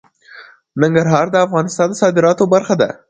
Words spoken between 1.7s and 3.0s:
د صادراتو برخه ده.